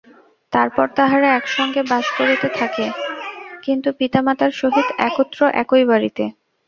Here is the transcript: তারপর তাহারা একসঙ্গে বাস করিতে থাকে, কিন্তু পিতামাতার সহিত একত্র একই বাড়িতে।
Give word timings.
তারপর 0.53 0.85
তাহারা 0.97 1.27
একসঙ্গে 1.33 1.81
বাস 1.91 2.05
করিতে 2.17 2.47
থাকে, 2.51 2.85
কিন্তু 3.63 3.89
পিতামাতার 3.99 4.51
সহিত 4.59 4.87
একত্র 5.07 5.39
একই 5.61 5.83
বাড়িতে। 5.91 6.23